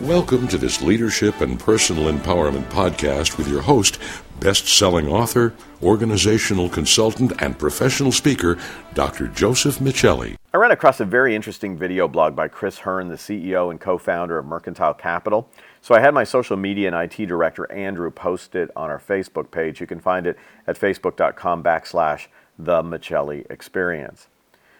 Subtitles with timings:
[0.00, 3.98] Welcome to this leadership and personal empowerment podcast with your host,
[4.40, 5.52] best selling author,
[5.82, 8.56] organizational consultant, and professional speaker,
[8.94, 9.28] Dr.
[9.28, 10.36] Joseph Michelli.
[10.54, 13.98] I ran across a very interesting video blog by Chris Hurn, the CEO and co
[13.98, 15.46] founder of Mercantile Capital.
[15.82, 19.50] So I had my social media and IT director, Andrew, post it on our Facebook
[19.50, 19.82] page.
[19.82, 24.28] You can find it at facebook.com backslash the Michelli Experience.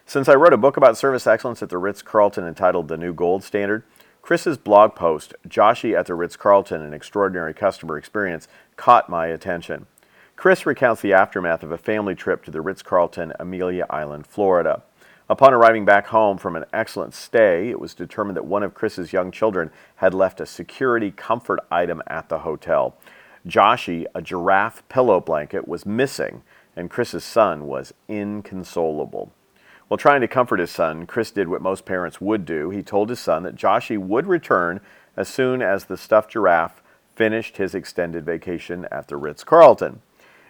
[0.07, 3.13] Since I wrote a book about service excellence at the Ritz Carlton entitled The New
[3.13, 3.83] Gold Standard,
[4.27, 9.87] Chris's blog post, Joshie at the Ritz Carlton An Extraordinary Customer Experience, caught my attention.
[10.35, 14.83] Chris recounts the aftermath of a family trip to the Ritz Carlton, Amelia Island, Florida.
[15.29, 19.13] Upon arriving back home from an excellent stay, it was determined that one of Chris's
[19.13, 22.97] young children had left a security comfort item at the hotel.
[23.47, 26.43] Joshie, a giraffe pillow blanket, was missing,
[26.75, 29.31] and Chris's son was inconsolable.
[29.89, 32.71] While trying to comfort his son, Chris did what most parents would do.
[32.71, 34.81] He told his son that Joshie would return
[35.17, 36.83] as soon as the stuffed giraffe
[37.15, 40.03] finished his extended vacation at the Ritz Carlton.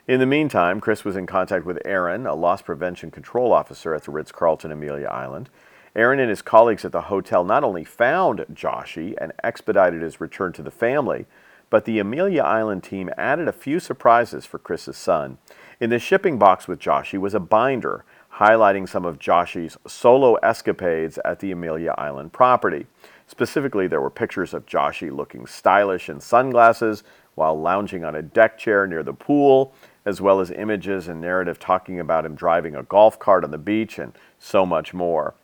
[0.08, 4.04] In the meantime, Chris was in contact with Aaron, a loss prevention control officer at
[4.04, 5.50] the Ritz Carlton Amelia Island.
[5.94, 10.52] Aaron and his colleagues at the hotel not only found Joshie and expedited his return
[10.54, 11.26] to the family,
[11.68, 15.38] but the Amelia Island team added a few surprises for Chris's son.
[15.80, 18.04] In the shipping box with Joshie was a binder
[18.38, 22.86] highlighting some of Joshie's solo escapades at the Amelia Island property.
[23.26, 27.02] Specifically, there were pictures of Joshie looking stylish in sunglasses
[27.34, 31.58] while lounging on a deck chair near the pool, as well as images and narrative
[31.58, 35.34] talking about him driving a golf cart on the beach and so much more.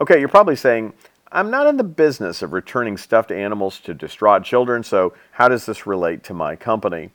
[0.00, 0.92] Okay, you're probably saying,
[1.30, 5.66] I'm not in the business of returning stuffed animals to distraught children, so how does
[5.66, 7.10] this relate to my company?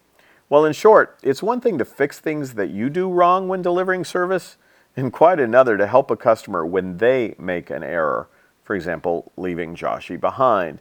[0.50, 4.06] Well, in short, it's one thing to fix things that you do wrong when delivering
[4.06, 4.58] service,
[4.95, 8.27] and quite another to help a customer when they make an error,
[8.63, 10.79] for example, leaving Joshie behind.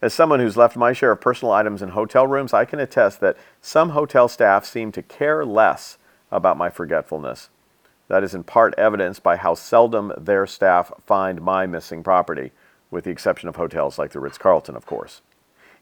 [0.00, 3.20] As someone who's left my share of personal items in hotel rooms, I can attest
[3.20, 5.98] that some hotel staff seem to care less
[6.30, 7.50] about my forgetfulness.
[8.08, 12.50] That is in part evidenced by how seldom their staff find my missing property,
[12.90, 15.22] with the exception of hotels like the Ritz Carlton, of course.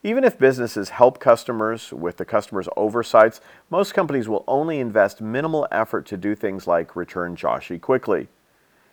[0.02, 5.68] Even if businesses help customers with the customer's oversights, most companies will only invest minimal
[5.70, 8.28] effort to do things like return Joshie quickly.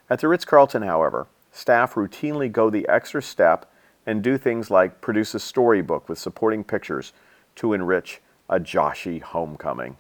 [0.10, 3.72] At the Ritz Carlton, however, staff routinely go the extra step
[4.06, 7.14] and do things like produce a storybook with supporting pictures
[7.56, 9.96] to enrich a Joshie homecoming.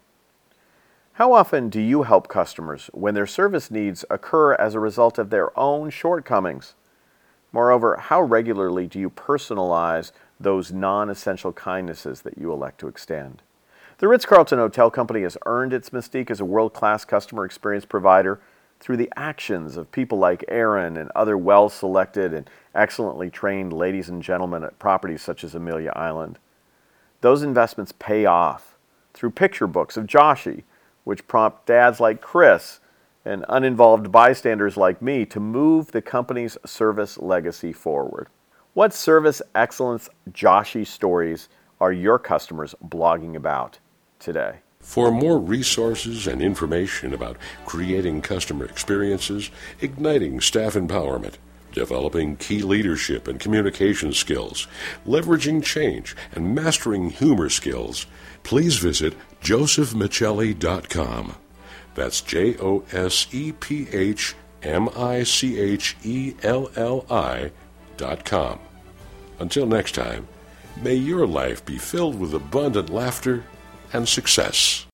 [1.13, 5.29] How often do you help customers when their service needs occur as a result of
[5.29, 6.75] their own shortcomings?
[7.51, 13.41] Moreover, how regularly do you personalize those non essential kindnesses that you elect to extend.
[13.99, 17.85] The Ritz Carlton Hotel Company has earned its mystique as a world class customer experience
[17.85, 18.39] provider
[18.79, 24.07] through the actions of people like Aaron and other well selected and excellently trained ladies
[24.07, 26.37] and gentlemen at properties such as Amelia Island.
[27.21, 28.77] Those investments pay off
[29.13, 30.63] through picture books of Joshie,
[31.03, 32.79] which prompt dads like Chris
[33.25, 38.27] and uninvolved bystanders like me to move the company's service legacy forward.
[38.77, 41.49] What service excellence Joshie stories
[41.81, 43.79] are your customers blogging about
[44.19, 44.57] today?
[44.79, 49.49] For more resources and information about creating customer experiences,
[49.81, 51.37] igniting staff empowerment,
[51.71, 54.67] developing key leadership and communication skills,
[55.07, 58.05] leveraging change, and mastering humor skills,
[58.43, 61.35] please visit josephmichelli.com.
[61.95, 67.49] That's J O S E P H M I C H E L L I
[69.39, 70.27] Until next time,
[70.81, 73.43] may your life be filled with abundant laughter
[73.93, 74.86] and success.